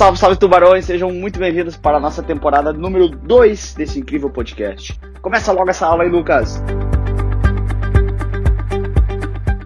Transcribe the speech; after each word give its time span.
Salve, 0.00 0.18
salve 0.18 0.38
tubarões, 0.38 0.86
sejam 0.86 1.12
muito 1.12 1.38
bem-vindos 1.38 1.76
para 1.76 1.98
a 1.98 2.00
nossa 2.00 2.22
temporada 2.22 2.72
número 2.72 3.06
2 3.06 3.74
desse 3.74 3.98
incrível 4.00 4.30
podcast. 4.30 4.98
Começa 5.20 5.52
logo 5.52 5.68
essa 5.68 5.86
aula 5.86 6.04
aí, 6.04 6.08
Lucas. 6.08 6.62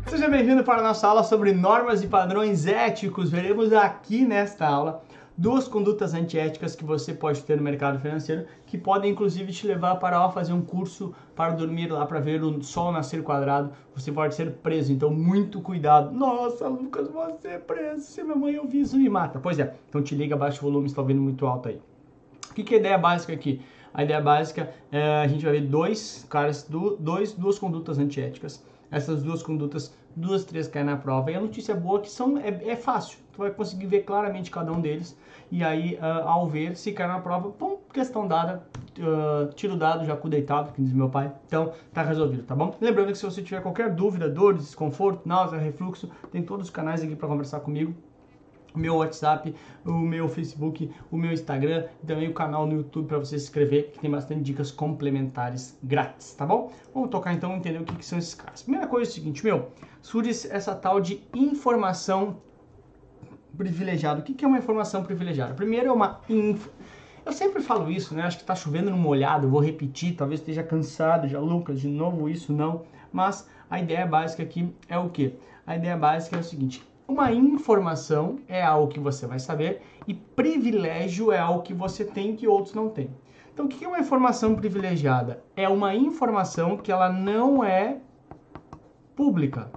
Seja 0.08 0.28
bem-vindo 0.28 0.64
para 0.64 0.80
a 0.80 0.82
nossa 0.82 1.06
aula 1.06 1.22
sobre 1.22 1.52
normas 1.52 2.02
e 2.02 2.08
padrões 2.08 2.66
éticos. 2.66 3.30
Veremos 3.30 3.72
aqui 3.72 4.24
nesta 4.24 4.66
aula 4.66 5.04
duas 5.36 5.66
condutas 5.66 6.14
antiéticas 6.14 6.76
que 6.76 6.84
você 6.84 7.12
pode 7.12 7.42
ter 7.42 7.56
no 7.56 7.62
mercado 7.62 7.98
financeiro, 7.98 8.46
que 8.66 8.78
podem 8.78 9.10
inclusive 9.10 9.52
te 9.52 9.66
levar 9.66 9.96
para 9.96 10.24
ó, 10.24 10.30
fazer 10.30 10.52
um 10.52 10.62
curso 10.62 11.14
para 11.34 11.52
dormir 11.52 11.90
lá 11.90 12.06
para 12.06 12.20
ver 12.20 12.42
o 12.42 12.62
sol 12.62 12.92
nascer 12.92 13.22
quadrado. 13.22 13.72
Você 13.94 14.12
pode 14.12 14.34
ser 14.34 14.52
preso, 14.52 14.92
então 14.92 15.10
muito 15.10 15.60
cuidado. 15.60 16.12
Nossa, 16.12 16.68
Lucas, 16.68 17.08
você 17.08 17.48
é 17.48 17.58
preso. 17.58 18.02
Se 18.02 18.22
minha 18.22 18.36
mãe 18.36 18.58
ouvir 18.58 18.82
isso, 18.82 18.96
me 18.96 19.08
mata. 19.08 19.38
Pois 19.40 19.58
é, 19.58 19.74
então 19.88 20.02
te 20.02 20.14
liga, 20.14 20.36
baixa 20.36 20.58
o 20.58 20.70
volume, 20.70 20.86
está 20.86 21.02
ouvindo 21.02 21.20
muito 21.20 21.46
alto 21.46 21.68
aí. 21.68 21.80
O 22.50 22.54
que, 22.54 22.62
que 22.62 22.74
é 22.74 22.76
a 22.78 22.80
ideia 22.80 22.98
básica 22.98 23.32
aqui? 23.32 23.60
A 23.92 24.02
ideia 24.02 24.20
básica 24.20 24.72
é 24.90 25.22
a 25.22 25.26
gente 25.26 25.44
vai 25.44 25.54
ver 25.54 25.66
dois 25.68 26.26
caras, 26.28 26.68
dois, 26.98 27.32
duas 27.32 27.58
condutas 27.58 27.98
antiéticas. 27.98 28.64
Essas 28.94 29.24
duas 29.24 29.42
condutas, 29.42 29.92
duas, 30.14 30.44
três 30.44 30.68
caem 30.68 30.86
na 30.86 30.96
prova. 30.96 31.30
E 31.32 31.34
a 31.34 31.40
notícia 31.40 31.74
boa 31.74 31.98
é 31.98 32.02
que 32.02 32.10
são, 32.10 32.38
é, 32.38 32.48
é 32.68 32.76
fácil. 32.76 33.18
Tu 33.32 33.38
vai 33.38 33.50
conseguir 33.50 33.86
ver 33.86 34.02
claramente 34.02 34.50
cada 34.50 34.70
um 34.70 34.80
deles 34.80 35.16
e 35.50 35.64
aí 35.64 35.96
uh, 35.96 36.28
ao 36.28 36.48
ver 36.48 36.76
se 36.76 36.92
cai 36.92 37.08
na 37.08 37.18
prova, 37.18 37.50
pum, 37.50 37.78
questão 37.92 38.26
dada, 38.26 38.62
uh, 38.98 39.52
tiro 39.54 39.76
dado, 39.76 40.04
já 40.04 40.16
cu 40.16 40.28
deitado, 40.28 40.72
que 40.72 40.80
diz 40.80 40.92
meu 40.92 41.08
pai. 41.08 41.32
Então 41.46 41.72
tá 41.92 42.02
resolvido, 42.02 42.44
tá 42.44 42.54
bom? 42.54 42.76
Lembrando 42.80 43.10
que 43.10 43.18
se 43.18 43.24
você 43.24 43.42
tiver 43.42 43.60
qualquer 43.60 43.92
dúvida, 43.92 44.28
dor, 44.28 44.54
desconforto, 44.54 45.28
náusea, 45.28 45.58
refluxo, 45.58 46.08
tem 46.30 46.42
todos 46.42 46.66
os 46.66 46.70
canais 46.70 47.02
aqui 47.02 47.16
para 47.16 47.26
conversar 47.26 47.60
comigo 47.60 47.94
o 48.74 48.78
meu 48.78 48.96
WhatsApp, 48.96 49.54
o 49.84 49.92
meu 49.92 50.28
Facebook, 50.28 50.90
o 51.10 51.16
meu 51.16 51.32
Instagram 51.32 51.86
e 52.02 52.06
também 52.06 52.28
o 52.28 52.34
canal 52.34 52.66
no 52.66 52.74
YouTube 52.74 53.06
para 53.06 53.18
você 53.18 53.38
se 53.38 53.44
inscrever, 53.44 53.92
que 53.92 54.00
tem 54.00 54.10
bastante 54.10 54.42
dicas 54.42 54.72
complementares 54.72 55.78
grátis, 55.82 56.34
tá 56.34 56.44
bom? 56.44 56.72
Vamos 56.92 57.08
tocar 57.08 57.32
então 57.32 57.54
entender 57.54 57.80
o 57.80 57.84
que, 57.84 57.94
que, 57.94 58.04
são 58.04 58.18
esses 58.18 58.34
caras. 58.34 58.62
Primeira 58.62 58.88
coisa 58.88 59.08
é 59.08 59.10
o 59.10 59.14
seguinte, 59.14 59.44
meu, 59.44 59.68
surge 60.02 60.30
essa 60.50 60.74
tal 60.74 61.00
de 61.00 61.22
informação 61.32 62.38
privilegiado. 63.56 64.20
O 64.20 64.24
que 64.24 64.44
é 64.44 64.48
uma 64.48 64.58
informação 64.58 65.04
privilegiada? 65.04 65.54
Primeiro 65.54 65.86
é 65.86 65.92
uma 65.92 66.20
info. 66.28 66.68
Eu 67.24 67.32
sempre 67.32 67.62
falo 67.62 67.90
isso, 67.90 68.14
né? 68.14 68.22
Acho 68.22 68.36
que 68.36 68.42
está 68.42 68.54
chovendo 68.54 68.90
no 68.90 68.98
molhado, 68.98 69.48
vou 69.48 69.60
repetir, 69.60 70.14
talvez 70.14 70.40
esteja 70.40 70.62
cansado 70.62 71.26
já, 71.26 71.38
Lucas, 71.38 71.80
de 71.80 71.88
novo 71.88 72.28
isso 72.28 72.52
não. 72.52 72.82
Mas 73.12 73.48
a 73.70 73.80
ideia 73.80 74.04
básica 74.04 74.42
aqui 74.42 74.74
é 74.88 74.98
o 74.98 75.08
que? 75.08 75.34
A 75.66 75.76
ideia 75.76 75.96
básica 75.96 76.36
é 76.36 76.40
o 76.40 76.42
seguinte: 76.42 76.86
uma 77.06 77.32
informação 77.32 78.38
é 78.48 78.62
algo 78.62 78.92
que 78.92 78.98
você 78.98 79.26
vai 79.26 79.38
saber 79.38 79.82
e 80.06 80.14
privilégio 80.14 81.30
é 81.30 81.38
algo 81.38 81.62
que 81.62 81.74
você 81.74 82.04
tem 82.04 82.34
que 82.34 82.48
outros 82.48 82.74
não 82.74 82.88
têm. 82.88 83.10
Então, 83.52 83.66
o 83.66 83.68
que 83.68 83.84
é 83.84 83.88
uma 83.88 84.00
informação 84.00 84.56
privilegiada? 84.56 85.44
É 85.54 85.68
uma 85.68 85.94
informação 85.94 86.76
que 86.76 86.90
ela 86.90 87.12
não 87.12 87.62
é 87.62 87.98
pública. 89.14 89.70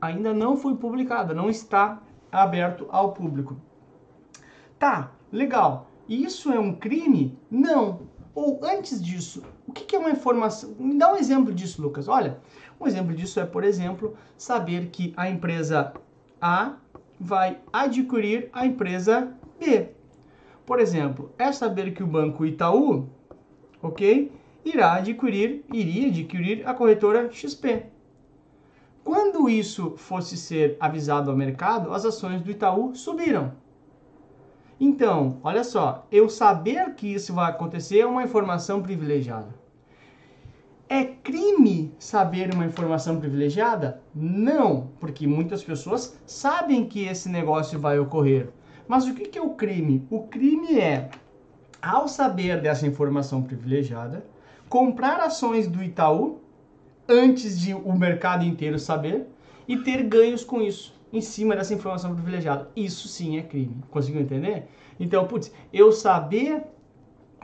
Ainda 0.00 0.34
não 0.34 0.56
foi 0.56 0.74
publicada, 0.74 1.32
não 1.32 1.48
está 1.48 2.02
aberto 2.30 2.88
ao 2.90 3.12
público. 3.12 3.56
Tá, 4.78 5.12
legal. 5.30 5.90
Isso 6.08 6.50
é 6.50 6.58
um 6.58 6.74
crime? 6.74 7.38
Não. 7.50 8.00
Ou 8.34 8.60
antes 8.64 9.02
disso, 9.02 9.42
o 9.66 9.72
que 9.72 9.94
é 9.94 9.98
uma 9.98 10.10
informação? 10.10 10.74
Me 10.78 10.96
dá 10.96 11.12
um 11.12 11.16
exemplo 11.16 11.52
disso, 11.52 11.82
Lucas. 11.82 12.08
Olha, 12.08 12.40
um 12.80 12.86
exemplo 12.86 13.14
disso 13.14 13.38
é, 13.38 13.44
por 13.44 13.64
exemplo, 13.64 14.16
saber 14.36 14.90
que 14.90 15.12
a 15.16 15.28
empresa 15.28 15.92
A 16.40 16.76
vai 17.18 17.58
adquirir 17.72 18.48
a 18.52 18.64
empresa 18.64 19.32
B. 19.58 19.88
Por 20.64 20.78
exemplo, 20.78 21.32
é 21.38 21.50
saber 21.50 21.92
que 21.92 22.02
o 22.02 22.06
banco 22.06 22.44
Itaú, 22.44 23.08
ok, 23.82 24.30
irá 24.64 24.94
adquirir, 24.94 25.64
iria 25.72 26.08
adquirir 26.08 26.68
a 26.68 26.74
corretora 26.74 27.30
XP. 27.30 27.86
Quando 29.02 29.48
isso 29.48 29.94
fosse 29.96 30.36
ser 30.36 30.76
avisado 30.78 31.30
ao 31.30 31.36
mercado, 31.36 31.92
as 31.94 32.04
ações 32.04 32.42
do 32.42 32.50
Itaú 32.50 32.94
subiram. 32.94 33.52
Então, 34.78 35.38
olha 35.42 35.64
só, 35.64 36.06
eu 36.12 36.28
saber 36.28 36.94
que 36.94 37.12
isso 37.12 37.34
vai 37.34 37.50
acontecer 37.50 38.00
é 38.00 38.06
uma 38.06 38.22
informação 38.22 38.82
privilegiada. 38.82 39.54
É 40.88 41.04
crime 41.04 41.92
saber 41.98 42.54
uma 42.54 42.64
informação 42.64 43.20
privilegiada? 43.20 44.00
Não, 44.14 44.88
porque 44.98 45.26
muitas 45.26 45.62
pessoas 45.62 46.18
sabem 46.24 46.86
que 46.86 47.04
esse 47.04 47.28
negócio 47.28 47.78
vai 47.78 47.98
ocorrer. 47.98 48.48
Mas 48.86 49.06
o 49.06 49.12
que 49.12 49.38
é 49.38 49.42
o 49.42 49.50
crime? 49.50 50.06
O 50.10 50.22
crime 50.22 50.80
é, 50.80 51.10
ao 51.82 52.08
saber 52.08 52.62
dessa 52.62 52.86
informação 52.86 53.42
privilegiada, 53.42 54.24
comprar 54.66 55.20
ações 55.20 55.68
do 55.68 55.82
Itaú 55.82 56.40
antes 57.06 57.60
de 57.60 57.74
o 57.74 57.92
mercado 57.92 58.46
inteiro 58.46 58.78
saber 58.78 59.26
e 59.66 59.76
ter 59.76 60.02
ganhos 60.04 60.42
com 60.42 60.62
isso, 60.62 60.94
em 61.12 61.20
cima 61.20 61.54
dessa 61.54 61.74
informação 61.74 62.14
privilegiada. 62.14 62.70
Isso 62.74 63.08
sim 63.08 63.36
é 63.36 63.42
crime. 63.42 63.76
Conseguiu 63.90 64.22
entender? 64.22 64.66
Então, 64.98 65.26
putz, 65.26 65.52
eu 65.70 65.92
saber 65.92 66.62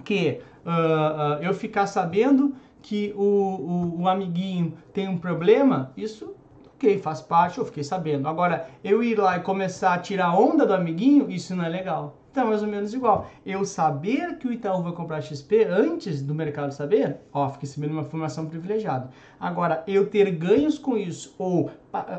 que 0.02 0.40
uh, 0.64 1.40
uh, 1.40 1.42
eu 1.42 1.52
ficar 1.52 1.86
sabendo 1.86 2.54
que 2.84 3.14
o, 3.16 3.22
o, 3.22 4.02
o, 4.02 4.08
amiguinho 4.08 4.74
tem 4.92 5.08
um 5.08 5.16
problema, 5.16 5.90
isso 5.96 6.34
ok, 6.74 6.98
faz 6.98 7.22
parte, 7.22 7.56
eu 7.58 7.64
fiquei 7.64 7.82
sabendo. 7.82 8.28
Agora, 8.28 8.68
eu 8.84 9.02
ir 9.02 9.18
lá 9.18 9.38
e 9.38 9.40
começar 9.40 9.94
a 9.94 9.98
tirar 9.98 10.38
onda 10.38 10.66
do 10.66 10.74
amiguinho, 10.74 11.30
isso 11.30 11.56
não 11.56 11.64
é 11.64 11.68
legal. 11.68 12.18
Então, 12.30 12.48
mais 12.48 12.62
ou 12.62 12.68
menos 12.68 12.92
igual. 12.92 13.30
Eu 13.46 13.64
saber 13.64 14.36
que 14.36 14.46
o 14.46 14.52
Itaú 14.52 14.82
vai 14.82 14.92
comprar 14.92 15.22
XP 15.22 15.64
antes 15.64 16.20
do 16.20 16.34
mercado 16.34 16.72
saber, 16.72 17.20
ó, 17.32 17.48
fiquei 17.48 17.66
sabendo 17.66 17.92
uma 17.92 18.02
informação 18.02 18.44
privilegiada. 18.44 19.08
Agora, 19.40 19.82
eu 19.86 20.10
ter 20.10 20.30
ganhos 20.32 20.76
com 20.76 20.94
isso 20.94 21.34
ou 21.38 21.70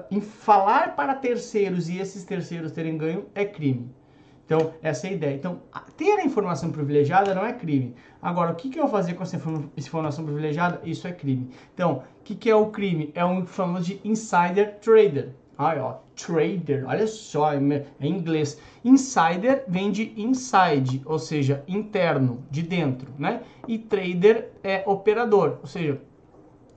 em 0.10 0.20
falar 0.20 0.96
para 0.96 1.14
terceiros 1.14 1.90
e 1.90 2.00
esses 2.00 2.24
terceiros 2.24 2.72
terem 2.72 2.98
ganho 2.98 3.28
é 3.36 3.46
crime. 3.46 3.94
Então, 4.46 4.74
essa 4.82 5.08
é 5.08 5.10
a 5.10 5.14
ideia. 5.14 5.36
Então, 5.36 5.62
ter 5.98 6.20
a 6.20 6.24
informação 6.24 6.72
privilegiada 6.72 7.34
não 7.34 7.46
é 7.46 7.52
crime. 7.52 7.96
Agora, 8.22 8.52
o 8.52 8.56
que, 8.56 8.70
que 8.70 8.80
eu 8.80 8.84
vou 8.84 8.92
fazer 8.92 9.14
com 9.14 9.24
essa 9.24 9.42
informação 9.76 10.24
privilegiada? 10.24 10.80
Isso 10.84 11.08
é 11.08 11.12
crime. 11.12 11.50
Então, 11.74 12.04
o 12.20 12.24
que, 12.24 12.36
que 12.36 12.50
é 12.50 12.56
o 12.56 12.68
crime? 12.68 13.12
É 13.16 13.26
um 13.26 13.46
famoso 13.46 13.86
de 13.86 14.02
insider 14.04 14.78
trader. 14.80 15.34
Aí, 15.58 15.80
ó, 15.80 15.96
trader, 16.16 16.86
olha 16.88 17.08
só, 17.08 17.54
é 17.54 17.58
em 17.58 18.10
inglês. 18.10 18.60
Insider 18.84 19.64
vem 19.68 19.90
de 19.90 20.14
inside, 20.18 21.02
ou 21.06 21.18
seja, 21.18 21.64
interno, 21.68 22.46
de 22.52 22.62
dentro, 22.62 23.12
né? 23.18 23.42
E 23.68 23.80
trader 23.80 24.52
é 24.64 24.84
operador, 24.86 25.60
ou 25.62 25.68
seja, 25.68 26.02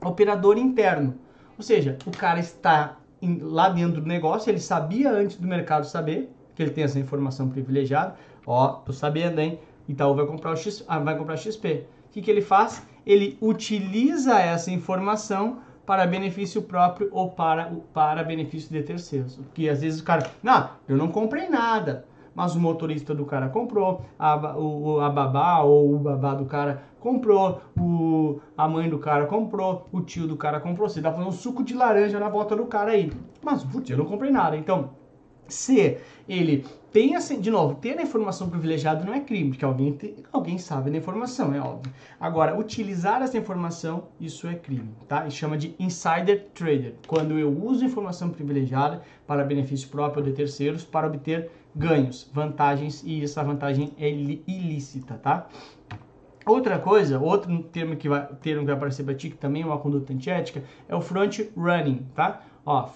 operador 0.03 0.57
interno. 0.57 1.15
Ou 1.57 1.63
seja, 1.63 1.97
o 2.05 2.11
cara 2.11 2.39
está 2.39 2.97
lá 3.41 3.67
dentro 3.67 3.99
do 3.99 4.07
negócio, 4.07 4.49
ele 4.49 4.61
sabia 4.61 5.11
antes 5.11 5.35
do 5.35 5.47
mercado 5.47 5.85
saber 5.85 6.31
que 6.59 6.63
ele 6.63 6.71
tem 6.71 6.83
essa 6.83 6.99
informação 6.99 7.47
privilegiada. 7.47 8.15
Ó, 8.45 8.67
tô 8.67 8.91
sabendo, 8.91 9.39
hein? 9.39 9.59
Itaú 9.87 10.13
vai 10.13 10.25
comprar 10.25 10.51
o 10.51 10.57
X, 10.57 10.83
ah, 10.89 10.99
vai 10.99 11.17
comprar 11.17 11.37
XP. 11.37 11.85
O 12.07 12.11
que, 12.11 12.21
que 12.21 12.29
ele 12.29 12.41
faz? 12.41 12.85
Ele 13.05 13.37
utiliza 13.41 14.37
essa 14.37 14.69
informação 14.69 15.59
para 15.85 16.05
benefício 16.05 16.61
próprio 16.61 17.07
ou 17.13 17.29
para, 17.29 17.71
para 17.93 18.25
benefício 18.25 18.69
de 18.71 18.83
terceiros. 18.83 19.37
Porque 19.37 19.69
às 19.69 19.79
vezes 19.81 20.01
o 20.01 20.03
cara, 20.03 20.29
não, 20.43 20.71
eu 20.85 20.97
não 20.97 21.07
comprei 21.07 21.47
nada, 21.47 22.05
mas 22.35 22.55
o 22.55 22.59
motorista 22.59 23.15
do 23.15 23.23
cara 23.23 23.47
comprou, 23.47 24.01
a, 24.19 24.57
o, 24.57 24.99
a 24.99 25.09
babá 25.09 25.61
ou 25.61 25.95
o 25.95 25.97
babá 25.97 26.33
do 26.33 26.43
cara 26.43 26.83
comprou, 26.99 27.61
o, 27.79 28.41
a 28.57 28.67
mãe 28.67 28.89
do 28.89 28.99
cara 28.99 29.27
comprou, 29.27 29.87
o 29.93 30.01
tio 30.01 30.27
do 30.27 30.35
cara 30.35 30.59
comprou. 30.59 30.89
Você 30.89 31.01
tá 31.01 31.09
fazendo 31.09 31.29
um 31.29 31.31
suco 31.31 31.63
de 31.63 31.73
laranja 31.73 32.19
na 32.19 32.27
volta 32.27 32.53
do 32.53 32.65
cara 32.65 32.91
aí. 32.91 33.13
Mas, 33.41 33.63
putz, 33.63 33.89
eu 33.89 33.97
não 33.97 34.05
comprei 34.05 34.29
nada. 34.29 34.57
Então, 34.57 34.89
se 35.49 35.97
ele 36.27 36.65
tem 36.91 37.15
assim, 37.15 37.39
de 37.39 37.51
novo, 37.51 37.75
ter 37.75 37.97
a 37.99 38.01
informação 38.01 38.49
privilegiada 38.49 39.05
não 39.05 39.13
é 39.13 39.19
crime, 39.19 39.49
porque 39.49 39.63
alguém, 39.63 39.95
alguém 40.31 40.57
sabe 40.57 40.89
da 40.89 40.97
informação, 40.97 41.53
é 41.53 41.59
óbvio. 41.59 41.93
Agora, 42.19 42.57
utilizar 42.57 43.21
essa 43.21 43.37
informação, 43.37 44.07
isso 44.19 44.47
é 44.47 44.55
crime, 44.55 44.89
tá? 45.07 45.27
E 45.27 45.31
chama 45.31 45.57
de 45.57 45.75
insider 45.79 46.47
trader, 46.53 46.95
quando 47.05 47.37
eu 47.37 47.51
uso 47.51 47.85
informação 47.85 48.29
privilegiada 48.29 49.01
para 49.27 49.43
benefício 49.43 49.87
próprio 49.89 50.23
ou 50.23 50.29
de 50.29 50.35
terceiros 50.35 50.83
para 50.83 51.05
obter 51.05 51.51
ganhos, 51.75 52.29
vantagens, 52.33 53.03
e 53.05 53.23
essa 53.23 53.43
vantagem 53.43 53.91
é 53.99 54.09
ilícita, 54.09 55.13
tá? 55.15 55.47
Outra 56.45 56.79
coisa, 56.79 57.19
outro 57.19 57.61
termo 57.63 57.95
que 57.95 58.09
vai, 58.09 58.25
termo 58.41 58.61
que 58.61 58.67
vai 58.67 58.75
aparecer 58.75 59.03
para 59.03 59.13
ti, 59.13 59.29
que 59.29 59.37
também 59.37 59.61
é 59.61 59.65
uma 59.65 59.77
conduta 59.77 60.11
antiética, 60.11 60.63
é 60.87 60.95
o 60.95 61.01
front 61.01 61.41
running, 61.55 62.07
tá? 62.15 62.41
Ó, 62.71 62.87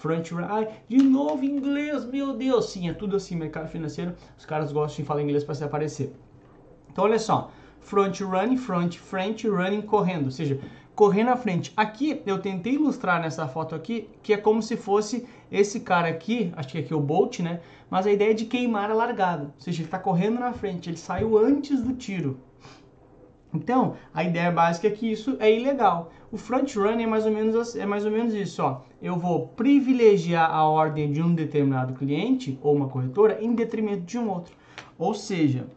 ai, 0.48 0.68
de 0.88 1.02
novo 1.02 1.44
inglês, 1.44 2.04
meu 2.04 2.32
Deus, 2.32 2.70
sim, 2.70 2.88
é 2.88 2.92
tudo 2.92 3.16
assim, 3.16 3.34
mercado 3.34 3.66
financeiro, 3.66 4.14
os 4.38 4.46
caras 4.46 4.70
gostam 4.70 5.02
de 5.02 5.08
falar 5.08 5.20
inglês 5.20 5.42
para 5.42 5.56
se 5.56 5.64
aparecer. 5.64 6.14
Então, 6.92 7.02
olha 7.02 7.18
só, 7.18 7.50
front 7.80 8.20
running, 8.20 8.56
front, 8.56 8.96
front 8.98 9.42
running, 9.42 9.82
correndo, 9.82 10.26
ou 10.26 10.30
seja, 10.30 10.60
correr 10.94 11.24
na 11.24 11.34
frente. 11.34 11.72
Aqui 11.76 12.22
eu 12.24 12.38
tentei 12.38 12.74
ilustrar 12.74 13.20
nessa 13.20 13.48
foto 13.48 13.74
aqui 13.74 14.08
que 14.22 14.32
é 14.32 14.36
como 14.36 14.62
se 14.62 14.76
fosse 14.76 15.26
esse 15.50 15.80
cara 15.80 16.06
aqui, 16.06 16.52
acho 16.54 16.68
que 16.68 16.78
aqui 16.78 16.92
é 16.92 16.96
o 16.96 17.00
Bolt, 17.00 17.40
né? 17.40 17.60
Mas 17.90 18.06
a 18.06 18.12
ideia 18.12 18.30
é 18.30 18.34
de 18.34 18.44
queimar 18.44 18.92
a 18.92 18.94
largada, 18.94 19.46
ou 19.46 19.60
seja, 19.60 19.78
ele 19.78 19.88
está 19.88 19.98
correndo 19.98 20.38
na 20.38 20.52
frente, 20.52 20.88
ele 20.88 20.96
saiu 20.96 21.36
antes 21.36 21.82
do 21.82 21.94
tiro. 21.94 22.38
Então, 23.52 23.94
a 24.12 24.24
ideia 24.24 24.50
básica 24.50 24.88
é 24.88 24.90
que 24.90 25.10
isso 25.10 25.36
é 25.38 25.52
ilegal. 25.52 26.12
O 26.34 26.36
front 26.36 26.74
run 26.74 26.98
é 26.98 27.06
mais 27.06 27.24
ou 27.26 27.30
menos, 27.30 27.76
é 27.76 27.86
mais 27.86 28.04
ou 28.04 28.10
menos 28.10 28.34
isso. 28.34 28.60
Ó. 28.60 28.80
Eu 29.00 29.16
vou 29.16 29.46
privilegiar 29.46 30.52
a 30.52 30.64
ordem 30.64 31.12
de 31.12 31.22
um 31.22 31.32
determinado 31.32 31.94
cliente 31.94 32.58
ou 32.60 32.74
uma 32.74 32.88
corretora 32.88 33.38
em 33.40 33.54
detrimento 33.54 34.00
de 34.00 34.18
um 34.18 34.28
outro. 34.28 34.52
Ou 34.98 35.14
seja, 35.14 35.68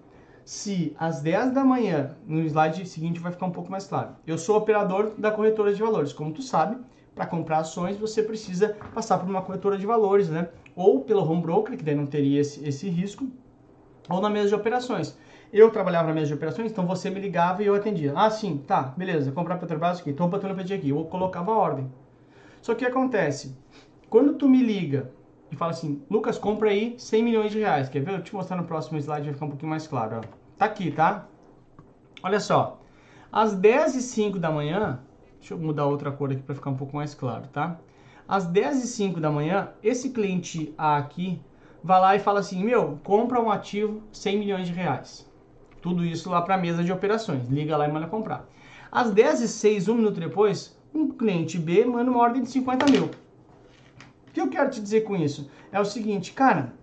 se 0.44 0.95
às 0.98 1.21
10 1.21 1.51
da 1.51 1.63
manhã, 1.63 2.18
no 2.25 2.42
slide 2.42 2.89
seguinte 2.89 3.19
vai 3.19 3.31
ficar 3.31 3.45
um 3.45 3.51
pouco 3.51 3.69
mais 3.69 3.86
claro, 3.86 4.15
eu 4.25 4.36
sou 4.36 4.57
operador 4.57 5.12
da 5.15 5.30
corretora 5.30 5.71
de 5.71 5.80
valores. 5.80 6.12
Como 6.12 6.33
tu 6.33 6.42
sabe, 6.42 6.75
para 7.13 7.27
comprar 7.27 7.60
ações 7.60 7.95
você 7.95 8.24
precisa 8.24 8.75
passar 8.95 9.19
por 9.19 9.30
uma 9.30 9.44
corretora 9.44 9.77
de 9.77 9.86
valores, 9.86 10.27
né? 10.27 10.50
Ou 10.75 11.01
pelo 11.01 11.21
home 11.21 11.44
broker, 11.44 11.77
que 11.77 11.83
daí 11.83 11.94
não 11.94 12.07
teria 12.07 12.42
esse, 12.42 12.68
esse 12.68 12.89
risco, 12.89 13.27
ou 14.10 14.19
na 14.19 14.30
mesa 14.31 14.48
de 14.48 14.56
operações. 14.56 15.15
Eu 15.51 15.71
trabalhava 15.71 16.09
na 16.09 16.13
mesa 16.13 16.27
de 16.27 16.33
operações, 16.33 16.71
então 16.71 16.85
você 16.85 17.09
me 17.09 17.21
ligava 17.21 17.63
e 17.63 17.67
eu 17.67 17.75
atendia. 17.75 18.11
Ah, 18.15 18.29
sim, 18.29 18.57
tá, 18.67 18.81
beleza, 18.97 19.31
comprar 19.31 19.57
Petrobras 19.57 19.99
aqui, 19.99 20.09
então 20.09 20.29
botando 20.29 20.55
pedir 20.55 20.73
aqui, 20.73 20.89
eu 20.89 21.05
colocava 21.05 21.51
a 21.51 21.57
ordem. 21.57 21.89
Só 22.61 22.73
que 22.73 22.79
que 22.79 22.91
acontece? 22.91 23.55
Quando 24.09 24.33
tu 24.33 24.49
me 24.49 24.61
liga 24.61 25.09
e 25.49 25.55
fala 25.55 25.71
assim, 25.71 26.01
Lucas, 26.09 26.38
compra 26.38 26.69
aí 26.69 26.95
100 26.97 27.23
milhões 27.23 27.51
de 27.51 27.59
reais, 27.59 27.88
quer 27.88 28.01
ver? 28.01 28.15
Eu 28.15 28.23
te 28.23 28.35
mostrar 28.35 28.57
no 28.57 28.65
próximo 28.65 28.97
slide, 28.97 29.25
vai 29.25 29.33
ficar 29.33 29.45
um 29.45 29.49
pouquinho 29.49 29.69
mais 29.69 29.88
claro, 29.88 30.17
ó. 30.17 30.21
Tá 30.57 30.65
aqui, 30.65 30.91
tá? 30.91 31.27
Olha 32.21 32.39
só, 32.41 32.81
às 33.31 33.55
10 33.55 33.95
e 33.95 34.01
05 34.01 34.39
da 34.39 34.51
manhã, 34.51 35.00
deixa 35.39 35.53
eu 35.53 35.57
mudar 35.57 35.85
outra 35.85 36.11
cor 36.11 36.31
aqui 36.31 36.41
para 36.41 36.55
ficar 36.55 36.71
um 36.71 36.75
pouco 36.75 36.95
mais 36.95 37.13
claro, 37.13 37.47
tá? 37.53 37.77
Às 38.27 38.45
10 38.45 38.83
e 38.83 38.88
05 38.88 39.21
da 39.21 39.31
manhã, 39.31 39.69
esse 39.81 40.09
cliente 40.09 40.73
A 40.77 40.97
aqui 40.97 41.39
vai 41.81 42.01
lá 42.01 42.15
e 42.15 42.19
fala 42.19 42.41
assim, 42.41 42.61
meu, 42.63 43.00
compra 43.03 43.41
um 43.41 43.50
ativo 43.50 44.01
100 44.11 44.39
milhões 44.39 44.67
de 44.67 44.73
reais. 44.73 45.26
Tudo 45.88 46.04
isso 46.04 46.30
lá 46.30 46.42
para 46.42 46.56
a 46.56 46.57
mesa 46.57 46.84
de 46.84 46.92
operações. 46.92 47.48
Liga 47.48 47.78
lá 47.78 47.88
e 47.88 47.92
manda 47.92 48.07
comprar. 48.07 48.45
Às 48.92 49.10
10 49.10 49.39
e 49.39 49.48
06 49.48 49.88
um 49.88 49.95
minuto 49.95 50.19
depois, 50.19 50.78
um 50.94 51.07
cliente 51.07 51.57
B 51.57 51.86
manda 51.86 52.12
uma 52.12 52.19
ordem 52.19 52.44
de 52.44 52.50
50 52.50 52.92
mil. 52.92 53.06
O 53.06 54.31
que 54.34 54.42
eu 54.42 54.50
quero 54.50 54.69
te 54.69 54.81
dizer 54.81 55.06
com 55.06 55.16
isso? 55.16 55.50
É 55.72 55.80
o 55.80 55.86
seguinte, 55.86 56.34
cara, 56.34 56.74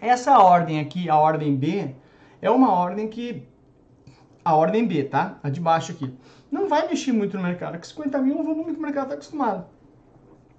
essa 0.00 0.38
ordem 0.38 0.80
aqui, 0.80 1.10
a 1.10 1.18
ordem 1.18 1.54
B, 1.54 1.94
é 2.40 2.50
uma 2.50 2.72
ordem 2.72 3.06
que. 3.06 3.46
A 4.42 4.56
ordem 4.56 4.86
B, 4.86 5.04
tá? 5.04 5.38
A 5.42 5.50
de 5.50 5.60
baixo 5.60 5.92
aqui. 5.92 6.10
Não 6.50 6.70
vai 6.70 6.88
mexer 6.88 7.12
muito 7.12 7.36
no 7.36 7.42
mercado, 7.42 7.72
porque 7.72 7.86
50 7.86 8.18
mil 8.20 8.38
é 8.38 8.40
um 8.40 8.44
volume 8.44 8.72
que 8.72 8.78
o 8.78 8.82
mercado 8.82 9.04
está 9.04 9.14
acostumado. 9.16 9.66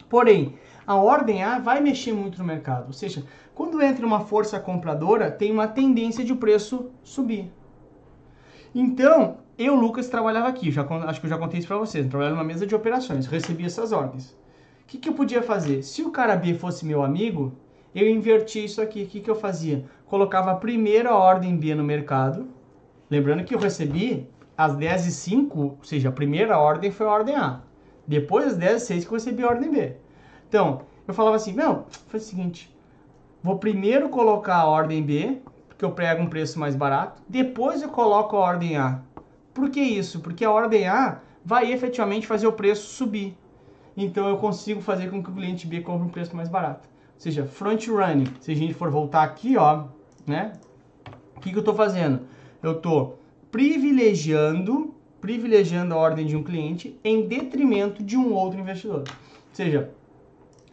Porém, 0.08 0.60
a 0.86 0.96
ordem 0.96 1.44
A 1.44 1.60
vai 1.60 1.80
mexer 1.82 2.14
muito 2.14 2.40
no 2.40 2.46
mercado. 2.46 2.88
Ou 2.88 2.94
seja, 2.94 3.24
quando 3.54 3.82
entra 3.82 4.06
uma 4.06 4.22
força 4.22 4.60
compradora, 4.60 5.30
tem 5.30 5.52
uma 5.52 5.68
tendência 5.68 6.24
de 6.24 6.34
o 6.34 6.38
preço 6.38 6.92
subir. 7.04 7.52
Então, 8.74 9.38
eu, 9.58 9.76
Lucas, 9.76 10.10
trabalhava 10.10 10.48
aqui. 10.48 10.72
Já, 10.72 10.84
acho 11.08 11.20
que 11.20 11.26
eu 11.26 11.30
já 11.30 11.38
contei 11.38 11.60
isso 11.60 11.68
para 11.68 11.78
vocês. 11.78 12.06
Eu 12.06 12.10
trabalhava 12.10 12.36
numa 12.36 12.46
mesa 12.46 12.66
de 12.66 12.74
operações, 12.74 13.28
recebia 13.28 13.68
essas 13.68 13.92
ordens. 13.92 14.32
O 14.82 14.88
que, 14.88 14.98
que 14.98 15.10
eu 15.10 15.14
podia 15.14 15.42
fazer? 15.42 15.84
Se 15.84 16.02
o 16.02 16.12
cara 16.12 16.36
B 16.36 16.54
fosse 16.54 16.86
meu 16.86 17.04
amigo, 17.04 17.54
eu 17.94 18.10
invertia 18.10 18.66
isso 18.66 18.82
aqui. 18.82 19.04
O 19.04 19.08
que, 19.08 19.20
que 19.20 19.30
eu 19.30 19.36
fazia? 19.36 19.86
Colocava 20.06 20.52
a 20.52 20.56
primeira 20.56 21.16
ordem 21.16 21.56
B 21.56 21.76
no 21.76 21.84
mercado. 21.84 22.48
Lembrando 23.10 23.44
que 23.44 23.54
eu 23.54 23.60
recebi 23.60 24.28
às 24.58 24.76
10 24.76 25.08
e 25.08 25.12
05, 25.12 25.60
ou 25.60 25.78
seja, 25.84 26.10
a 26.10 26.12
primeira 26.12 26.58
ordem 26.58 26.92
foi 26.92 27.06
a 27.06 27.10
ordem 27.12 27.36
A. 27.36 27.62
Depois 28.08 28.46
das 28.46 28.58
10 28.58 28.82
e 28.82 28.86
06 28.86 29.06
que 29.06 29.12
eu 29.12 29.16
recebi 29.16 29.44
a 29.44 29.48
ordem 29.48 29.72
B. 29.72 29.96
Então, 30.52 30.82
eu 31.08 31.14
falava 31.14 31.38
assim, 31.38 31.54
não, 31.54 31.86
faz 32.10 32.26
o 32.26 32.28
seguinte, 32.28 32.70
vou 33.42 33.58
primeiro 33.58 34.10
colocar 34.10 34.58
a 34.58 34.68
ordem 34.68 35.02
B, 35.02 35.42
porque 35.70 35.86
eu 35.86 35.92
prego 35.92 36.24
um 36.24 36.28
preço 36.28 36.60
mais 36.60 36.76
barato, 36.76 37.24
depois 37.26 37.82
eu 37.82 37.88
coloco 37.88 38.36
a 38.36 38.40
ordem 38.40 38.76
A. 38.76 39.00
Por 39.54 39.70
que 39.70 39.80
isso? 39.80 40.20
Porque 40.20 40.44
a 40.44 40.52
ordem 40.52 40.90
A 40.90 41.22
vai 41.46 41.72
efetivamente 41.72 42.28
fazer 42.28 42.48
o 42.48 42.52
preço 42.52 42.94
subir. 42.94 43.38
Então 43.96 44.28
eu 44.28 44.36
consigo 44.36 44.82
fazer 44.82 45.10
com 45.10 45.24
que 45.24 45.30
o 45.30 45.34
cliente 45.34 45.66
B 45.66 45.80
compre 45.80 46.06
um 46.06 46.12
preço 46.12 46.36
mais 46.36 46.50
barato. 46.50 46.90
Ou 47.14 47.20
seja, 47.22 47.46
front 47.46 47.88
running. 47.88 48.28
Se 48.42 48.52
a 48.52 48.56
gente 48.56 48.74
for 48.74 48.92
voltar 48.92 49.24
aqui, 49.24 49.56
ó, 49.56 49.86
né? 50.28 50.52
O 51.38 51.40
que, 51.40 51.52
que 51.52 51.56
eu 51.56 51.62
estou 51.62 51.76
fazendo? 51.76 52.24
Eu 52.62 52.74
estou 52.74 53.20
privilegiando, 53.50 54.94
privilegiando 55.22 55.94
a 55.94 55.98
ordem 55.98 56.26
de 56.26 56.36
um 56.36 56.44
cliente 56.44 57.00
em 57.06 57.26
detrimento 57.26 58.04
de 58.04 58.18
um 58.18 58.34
outro 58.34 58.60
investidor. 58.60 59.06
Ou 59.08 59.54
seja, 59.54 59.92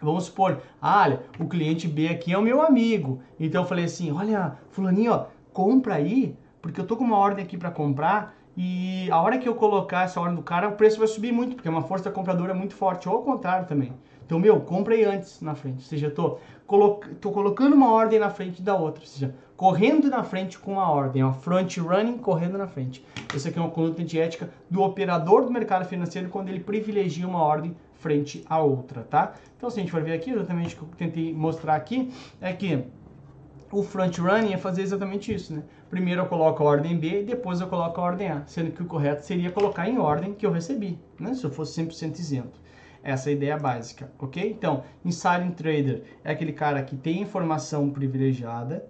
Vamos 0.01 0.25
supor, 0.25 0.61
ah, 0.81 1.03
olha, 1.03 1.23
o 1.39 1.47
cliente 1.47 1.89
B 1.89 2.09
aqui 2.09 2.33
é 2.33 2.39
o 2.39 2.43
meu 2.43 2.63
amigo. 2.63 3.21
Então 3.39 3.63
eu 3.63 3.69
falei 3.69 3.85
assim, 3.85 4.13
olha, 4.13 4.57
fulaninho, 4.71 5.13
ó, 5.13 5.27
compra 5.53 5.95
aí, 5.95 6.37
porque 6.63 6.81
eu 6.81 6.87
tô 6.87 6.97
com 6.97 7.05
uma 7.05 7.19
ordem 7.19 7.45
aqui 7.45 7.57
para 7.57 7.71
comprar 7.71 8.39
e 8.61 9.09
a 9.13 9.23
hora 9.23 9.39
que 9.39 9.49
eu 9.49 9.55
colocar 9.55 10.03
essa 10.03 10.21
ordem 10.21 10.35
do 10.35 10.43
cara, 10.43 10.69
o 10.69 10.73
preço 10.73 10.99
vai 10.99 11.07
subir 11.07 11.31
muito, 11.31 11.55
porque 11.55 11.69
é 11.69 11.71
uma 11.71 11.83
força 11.83 12.11
compradora 12.11 12.53
muito 12.53 12.75
forte, 12.75 13.09
ou 13.09 13.15
ao 13.15 13.23
contrário 13.23 13.69
também. 13.69 13.93
Então, 14.27 14.37
meu, 14.37 14.61
compra 14.61 14.95
aí 14.95 15.05
antes 15.05 15.41
na 15.41 15.55
frente. 15.55 15.77
Ou 15.77 15.83
seja, 15.83 16.09
eu 16.09 16.15
tô, 16.15 16.39
colo 16.67 17.01
tô 17.21 17.31
colocando 17.31 17.75
uma 17.75 17.93
ordem 17.93 18.19
na 18.19 18.31
frente 18.31 18.61
da 18.61 18.75
outra. 18.75 19.01
Ou 19.01 19.07
seja, 19.07 19.33
correndo 19.57 20.11
na 20.11 20.25
frente 20.25 20.59
com 20.59 20.81
a 20.81 20.91
ordem. 20.91 21.23
Ó, 21.23 21.33
front 21.33 21.79
running, 21.79 22.19
correndo 22.19 22.59
na 22.59 22.67
frente. 22.67 23.07
Essa 23.33 23.49
aqui 23.49 23.61
é 23.61 23.63
uma 23.63 23.71
conduta 23.71 24.03
antiética 24.03 24.51
do 24.69 24.83
operador 24.83 25.45
do 25.45 25.53
mercado 25.53 25.85
financeiro 25.85 26.29
quando 26.29 26.49
ele 26.49 26.59
privilegia 26.59 27.29
uma 27.29 27.41
ordem 27.41 27.77
frente 27.99 28.45
à 28.49 28.61
outra, 28.61 29.03
tá? 29.03 29.35
Então, 29.57 29.69
se 29.69 29.79
a 29.79 29.83
gente 29.83 29.91
for 29.91 30.03
ver 30.03 30.13
aqui, 30.13 30.31
exatamente 30.31 30.75
o 30.75 30.79
que 30.79 30.85
eu 30.85 30.89
tentei 30.97 31.33
mostrar 31.33 31.75
aqui 31.75 32.13
é 32.41 32.53
que 32.53 32.85
o 33.71 33.83
front 33.83 34.17
running 34.19 34.53
é 34.53 34.57
fazer 34.57 34.83
exatamente 34.83 35.35
isso, 35.35 35.55
né? 35.55 35.63
Primeiro 35.91 36.23
eu 36.23 36.27
coloco 36.27 36.63
a 36.63 36.67
ordem 36.67 36.97
B, 36.97 37.23
depois 37.23 37.61
eu 37.61 37.67
coloco 37.67 38.01
a 38.01 38.05
ordem 38.05 38.29
A, 38.29 38.43
sendo 38.47 38.71
que 38.71 38.83
o 38.83 38.87
correto 38.87 39.25
seria 39.25 39.51
colocar 39.51 39.89
em 39.89 39.99
ordem 39.99 40.33
que 40.33 40.47
eu 40.47 40.53
recebi, 40.53 40.99
né? 41.19 41.35
Se 41.35 41.45
eu 41.45 41.51
fosse 41.51 41.83
100% 41.83 42.19
isento. 42.19 42.61
Essa 43.03 43.31
é 43.31 43.33
a 43.33 43.37
ideia 43.37 43.57
básica, 43.57 44.11
ok? 44.19 44.51
Então, 44.51 44.83
insider 45.05 45.53
trader 45.53 46.03
é 46.25 46.33
aquele 46.33 46.53
cara 46.53 46.83
que 46.83 46.97
tem 46.97 47.23
informação 47.23 47.91
privilegiada, 47.91 48.85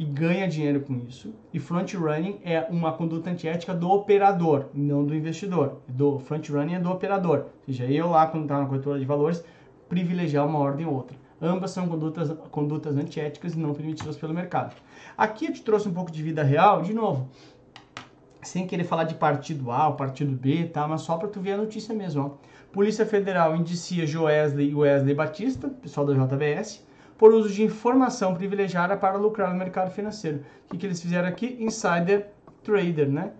e 0.00 0.04
ganha 0.06 0.48
dinheiro 0.48 0.80
com 0.80 0.96
isso. 0.96 1.34
E 1.52 1.58
front 1.58 1.92
running 1.92 2.40
é 2.42 2.66
uma 2.70 2.90
conduta 2.90 3.28
antiética 3.28 3.74
do 3.74 3.90
operador, 3.90 4.70
não 4.72 5.04
do 5.04 5.14
investidor. 5.14 5.82
Do 5.86 6.18
front 6.20 6.48
running 6.48 6.76
é 6.76 6.80
do 6.80 6.90
operador. 6.90 7.44
Ou 7.68 7.74
seja, 7.74 7.84
eu 7.84 8.08
lá 8.08 8.26
quando 8.26 8.44
estava 8.44 8.62
na 8.62 8.66
corretora 8.66 8.98
de 8.98 9.04
valores, 9.04 9.44
privilegiar 9.90 10.46
uma 10.46 10.58
ordem 10.58 10.86
ou 10.86 10.94
outra. 10.94 11.18
Ambas 11.38 11.72
são 11.72 11.86
condutas, 11.86 12.34
condutas 12.50 12.96
antiéticas 12.96 13.52
e 13.52 13.58
não 13.58 13.74
permitidas 13.74 14.16
pelo 14.16 14.32
mercado. 14.32 14.74
Aqui 15.18 15.48
eu 15.48 15.52
te 15.52 15.62
trouxe 15.62 15.86
um 15.86 15.92
pouco 15.92 16.10
de 16.10 16.22
vida 16.22 16.42
real, 16.42 16.80
de 16.80 16.94
novo, 16.94 17.28
sem 18.42 18.66
querer 18.66 18.84
falar 18.84 19.04
de 19.04 19.16
partido 19.16 19.70
A 19.70 19.88
ou 19.88 19.96
partido 19.96 20.32
B, 20.34 20.64
tá? 20.64 20.88
Mas 20.88 21.02
só 21.02 21.18
para 21.18 21.28
tu 21.28 21.40
ver 21.40 21.52
a 21.52 21.56
notícia 21.58 21.94
mesmo, 21.94 22.22
ó. 22.24 22.50
Polícia 22.72 23.04
Federal 23.04 23.54
indicia 23.54 24.06
Joesley 24.06 24.70
e 24.70 24.74
Wesley 24.74 25.14
Batista, 25.14 25.68
pessoal 25.68 26.06
da 26.06 26.14
JBS, 26.14 26.82
por 27.20 27.34
uso 27.34 27.50
de 27.50 27.62
informação 27.62 28.34
privilegiada 28.34 28.96
para 28.96 29.18
lucrar 29.18 29.52
no 29.52 29.58
mercado 29.58 29.90
financeiro. 29.90 30.40
O 30.64 30.70
que, 30.70 30.78
que 30.78 30.86
eles 30.86 31.02
fizeram 31.02 31.28
aqui? 31.28 31.54
Insider 31.60 32.28
Trader, 32.64 33.10
né? 33.10 33.32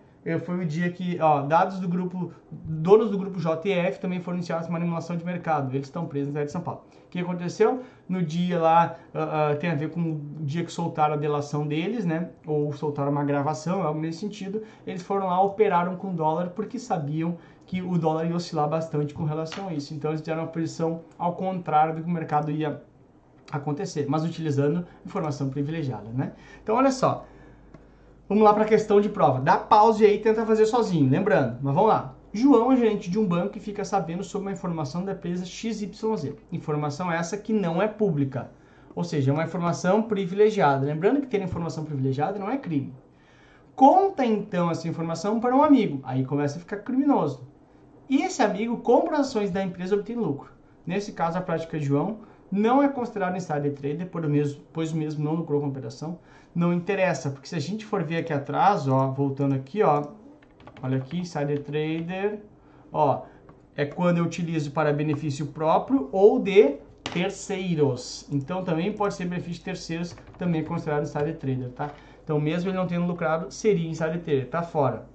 Foi 0.45 0.59
o 0.59 0.67
dia 0.67 0.93
que 0.93 1.19
ó, 1.19 1.41
dados 1.41 1.81
do 1.81 1.89
grupo, 1.89 2.31
donos 2.51 3.11
do 3.11 3.17
grupo 3.17 3.41
JTF 3.41 3.99
também 3.99 4.21
foram 4.21 4.37
iniciados 4.37 4.69
uma 4.69 4.79
manipulação 4.79 5.17
de 5.17 5.25
mercado. 5.25 5.75
Eles 5.75 5.87
estão 5.87 6.05
presos 6.05 6.31
na 6.31 6.45
de 6.45 6.53
São 6.53 6.61
Paulo. 6.61 6.85
O 7.07 7.09
que 7.09 7.21
aconteceu? 7.21 7.83
No 8.07 8.23
dia 8.23 8.61
lá, 8.61 8.97
uh, 9.15 9.55
uh, 9.55 9.59
tem 9.59 9.71
a 9.71 9.75
ver 9.75 9.89
com 9.89 9.99
o 10.13 10.21
dia 10.41 10.63
que 10.63 10.71
soltaram 10.71 11.15
a 11.15 11.17
delação 11.17 11.67
deles, 11.67 12.05
né? 12.05 12.29
Ou 12.47 12.71
soltaram 12.75 13.11
uma 13.11 13.25
gravação, 13.25 13.83
algo 13.83 13.99
nesse 13.99 14.19
sentido. 14.19 14.63
Eles 14.87 15.03
foram 15.03 15.29
lá, 15.29 15.41
operaram 15.41 15.97
com 15.97 16.15
dólar 16.15 16.51
porque 16.51 16.79
sabiam 16.79 17.39
que 17.65 17.81
o 17.81 17.97
dólar 17.97 18.27
ia 18.27 18.37
oscilar 18.37 18.69
bastante 18.69 19.15
com 19.15 19.25
relação 19.25 19.69
a 19.69 19.73
isso. 19.73 19.95
Então 19.95 20.11
eles 20.11 20.21
fizeram 20.21 20.43
uma 20.43 20.49
posição 20.49 21.01
ao 21.17 21.35
contrário 21.35 21.95
do 21.95 22.03
que 22.03 22.11
o 22.11 22.13
mercado 22.13 22.51
ia 22.51 22.83
acontecer, 23.51 24.07
mas 24.09 24.25
utilizando 24.25 24.87
informação 25.05 25.49
privilegiada, 25.49 26.11
né? 26.11 26.33
Então, 26.63 26.77
olha 26.77 26.91
só. 26.91 27.27
Vamos 28.29 28.45
lá 28.45 28.55
para 28.55 28.63
a 28.63 28.69
questão 28.69 29.01
de 29.01 29.09
prova. 29.09 29.41
Dá 29.41 29.57
pause 29.57 30.05
aí 30.05 30.17
e 30.17 30.21
tenta 30.21 30.47
fazer 30.47 30.67
sozinho, 30.67 31.11
lembrando. 31.11 31.59
Mas 31.61 31.75
vamos 31.75 31.89
lá. 31.89 32.15
João 32.33 32.71
é 32.71 32.77
gerente 32.77 33.11
de 33.11 33.19
um 33.19 33.27
banco 33.27 33.59
e 33.59 33.61
fica 33.61 33.85
sabendo 33.85 34.23
sobre 34.23 34.47
uma 34.47 34.53
informação 34.53 35.05
da 35.05 35.13
empresa 35.13 35.45
XYZ. 35.45 36.35
Informação 36.53 37.11
essa 37.11 37.37
que 37.37 37.53
não 37.53 37.83
é 37.83 37.89
pública. 37.89 38.53
Ou 38.95 39.03
seja, 39.03 39.33
é 39.33 39.35
uma 39.35 39.43
informação 39.43 40.03
privilegiada. 40.03 40.87
Lembrando 40.87 41.21
que 41.21 41.27
ter 41.27 41.43
informação 41.43 41.85
privilegiada 41.85 42.39
não 42.39 42.49
é 42.49 42.57
crime. 42.57 42.95
Conta 43.75 44.25
então 44.25 44.71
essa 44.71 44.87
informação 44.87 45.41
para 45.41 45.57
um 45.57 45.63
amigo. 45.63 46.01
Aí 46.05 46.25
começa 46.25 46.57
a 46.57 46.61
ficar 46.61 46.77
criminoso. 46.79 47.49
E 48.09 48.23
esse 48.23 48.43
amigo 48.43 48.77
compra 48.79 49.19
ações 49.19 49.51
da 49.51 49.63
empresa 49.63 49.95
e 49.95 49.99
obtém 49.99 50.17
lucro. 50.17 50.53
Nesse 50.87 51.13
caso, 51.13 51.39
a 51.39 51.41
prática 51.41 51.79
de 51.79 51.87
João 51.87 52.19
não 52.50 52.83
é 52.83 52.88
considerado 52.88 53.37
insider 53.37 53.73
trader, 53.75 54.07
por 54.09 54.26
mesmo, 54.28 54.62
pois 54.73 54.92
mesmo 54.92 55.25
não 55.25 55.35
lucrou 55.35 55.61
com 55.61 55.66
a 55.66 55.71
operação. 55.71 56.19
Não 56.54 56.73
interessa, 56.73 57.30
porque 57.30 57.49
se 57.49 57.54
a 57.54 57.61
gente 57.61 57.85
for 57.85 58.02
ver 58.02 58.19
aqui 58.19 58.33
atrás, 58.33 58.88
ó, 58.88 59.11
voltando 59.12 59.54
aqui, 59.54 59.83
ó, 59.83 60.04
olha 60.83 60.99
aqui, 60.99 61.19
insider 61.19 61.62
trader, 61.62 62.40
Ó, 62.92 63.23
é 63.76 63.85
quando 63.85 64.19
eu 64.19 64.25
utilizo 64.25 64.73
para 64.73 64.92
benefício 64.92 65.47
próprio 65.47 66.09
ou 66.12 66.38
de 66.38 66.76
terceiros. 67.04 68.26
Então 68.30 68.64
também 68.64 68.92
pode 68.92 69.14
ser 69.14 69.26
benefício 69.26 69.59
de 69.59 69.64
terceiros, 69.64 70.16
também 70.38 70.61
é 70.61 70.64
considerado 70.64 71.02
insider 71.02 71.37
trader, 71.37 71.71
tá? 71.71 71.90
Então 72.23 72.40
mesmo 72.40 72.71
ele 72.71 72.76
não 72.76 72.87
tendo 72.87 73.07
lucrado, 73.07 73.50
seria 73.50 73.88
insider 73.88 74.21
trader, 74.21 74.49
tá 74.49 74.62
fora. 74.62 75.07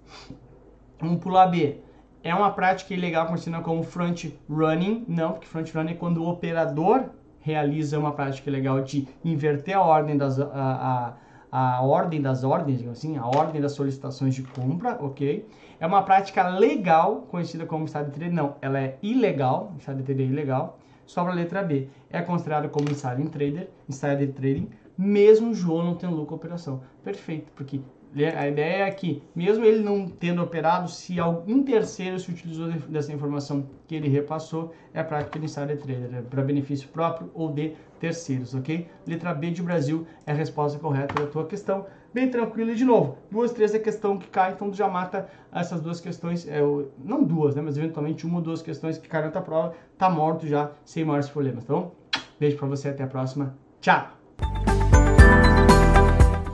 Vamos 1.00 1.22
pular 1.22 1.48
B. 1.48 1.80
É 2.24 2.34
uma 2.34 2.52
prática 2.52 2.94
ilegal 2.94 3.28
conhecida 3.28 3.60
como 3.62 3.84
front 3.84 4.26
running? 4.50 5.06
Não, 5.08 5.34
porque 5.34 5.46
front 5.46 5.72
running 5.74 5.92
é 5.92 5.96
quando 5.96 6.24
o 6.24 6.30
operador 6.30 7.10
realiza 7.46 8.00
uma 8.00 8.12
prática 8.12 8.50
ilegal 8.50 8.82
de 8.82 9.08
inverter 9.24 9.78
a 9.78 9.82
ordem 9.82 10.18
das, 10.18 10.40
a, 10.40 11.14
a, 11.52 11.78
a 11.78 11.82
ordem 11.84 12.20
das 12.20 12.44
ordens, 12.44 12.86
assim, 12.88 13.18
a 13.18 13.28
ordem 13.28 13.62
das 13.62 13.74
solicitações 13.74 14.34
de 14.34 14.42
compra, 14.42 14.98
ok? 15.00 15.48
É 15.80 15.86
uma 15.86 16.02
prática 16.02 16.48
legal, 16.48 17.28
conhecida 17.30 17.68
como 17.68 17.84
insider 17.84 18.10
trading, 18.10 18.34
não, 18.34 18.56
ela 18.64 18.80
é 18.80 18.98
ilegal, 19.04 19.72
insider 19.78 20.04
trading 20.04 20.24
é 20.24 20.26
ilegal. 20.26 20.80
Sobra 21.06 21.34
a 21.34 21.36
letra 21.36 21.62
B, 21.62 21.88
é 22.10 22.20
considerado 22.20 22.68
como 22.70 22.90
insider 22.90 23.30
trader, 23.30 23.70
insider 23.88 24.34
trading, 24.34 24.68
mesmo 24.98 25.52
o 25.52 25.54
João 25.54 25.86
não 25.86 25.94
tendo 25.94 26.16
lucro 26.16 26.36
operação. 26.36 26.82
Perfeito, 27.04 27.52
porque 27.56 27.80
a 28.24 28.48
ideia 28.48 28.84
é 28.84 28.92
que, 28.92 29.22
mesmo 29.36 29.66
ele 29.66 29.84
não 29.84 30.08
tendo 30.08 30.42
operado, 30.42 30.90
se 30.90 31.20
algum 31.20 31.64
terceiro 31.64 32.18
se 32.18 32.32
utilizou 32.32 32.70
dessa 32.88 33.12
informação 33.12 33.68
que 33.86 33.94
ele 33.94 34.08
repassou, 34.08 34.74
é 34.94 35.04
prática 35.04 35.38
de 35.38 35.46
insider 35.46 35.78
trader, 35.78 36.16
é 36.16 36.22
para 36.22 36.42
benefício 36.42 36.88
próprio 36.88 37.30
ou 37.34 37.52
de 37.52 37.74
terceiros, 38.00 38.56
ok? 38.56 38.88
Letra 39.06 39.34
B 39.34 39.52
de 39.52 39.62
Brasil 39.62 40.08
é 40.26 40.32
a 40.32 40.36
resposta 40.36 40.80
correta 40.80 41.14
da 41.14 41.30
tua 41.30 41.46
questão. 41.46 41.86
Bem 42.14 42.30
tranquilo 42.30 42.72
e 42.72 42.76
de 42.76 42.86
novo, 42.86 43.18
duas, 43.30 43.52
três 43.52 43.76
é 43.76 43.80
questão 43.80 44.18
que 44.18 44.28
cai, 44.28 44.54
então 44.54 44.74
já 44.74 44.88
mata 44.88 45.28
essas 45.52 45.82
duas 45.82 46.00
questões, 46.00 46.48
é, 46.48 46.62
não 47.04 47.22
duas, 47.22 47.56
né, 47.56 47.62
mas 47.62 47.78
eventualmente 47.78 48.26
uma 48.26 48.38
ou 48.38 48.42
duas 48.42 48.62
questões 48.62 48.98
que 48.98 49.10
caem 49.10 49.26
na 49.26 49.32
tua 49.32 49.42
prova, 49.42 49.74
tá 49.98 50.10
morto 50.10 50.48
já, 50.48 50.72
sem 50.86 51.04
maiores 51.04 51.28
problemas, 51.28 51.66
então 51.66 51.92
beijo 52.40 52.56
para 52.56 52.68
você, 52.70 52.88
até 52.88 53.04
a 53.04 53.08
próxima, 53.08 53.58
tchau! 53.82 54.25